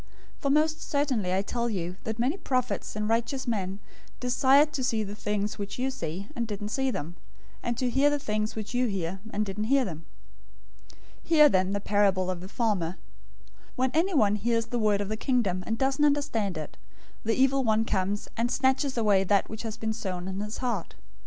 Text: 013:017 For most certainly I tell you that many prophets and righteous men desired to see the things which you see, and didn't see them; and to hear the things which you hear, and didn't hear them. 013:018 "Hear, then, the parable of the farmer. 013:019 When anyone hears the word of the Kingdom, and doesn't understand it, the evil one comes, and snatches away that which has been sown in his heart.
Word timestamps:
013:017 0.39 0.41
For 0.41 0.49
most 0.49 0.81
certainly 0.81 1.31
I 1.31 1.43
tell 1.43 1.69
you 1.69 1.95
that 2.05 2.17
many 2.17 2.35
prophets 2.35 2.95
and 2.95 3.07
righteous 3.07 3.45
men 3.45 3.77
desired 4.19 4.73
to 4.73 4.83
see 4.83 5.03
the 5.03 5.13
things 5.13 5.59
which 5.59 5.77
you 5.77 5.91
see, 5.91 6.27
and 6.35 6.47
didn't 6.47 6.69
see 6.69 6.89
them; 6.89 7.17
and 7.61 7.77
to 7.77 7.87
hear 7.87 8.09
the 8.09 8.17
things 8.17 8.55
which 8.55 8.73
you 8.73 8.87
hear, 8.87 9.19
and 9.29 9.45
didn't 9.45 9.65
hear 9.65 9.85
them. 9.85 10.05
013:018 10.89 10.97
"Hear, 11.29 11.49
then, 11.49 11.73
the 11.73 11.79
parable 11.79 12.31
of 12.31 12.41
the 12.41 12.47
farmer. 12.49 12.93
013:019 13.43 13.55
When 13.75 13.91
anyone 13.93 14.35
hears 14.37 14.65
the 14.65 14.79
word 14.79 15.01
of 15.01 15.09
the 15.09 15.15
Kingdom, 15.17 15.63
and 15.67 15.77
doesn't 15.77 16.03
understand 16.03 16.57
it, 16.57 16.77
the 17.23 17.35
evil 17.35 17.63
one 17.63 17.85
comes, 17.85 18.27
and 18.35 18.49
snatches 18.49 18.97
away 18.97 19.23
that 19.23 19.49
which 19.51 19.61
has 19.61 19.77
been 19.77 19.93
sown 19.93 20.27
in 20.27 20.39
his 20.39 20.57
heart. 20.57 20.95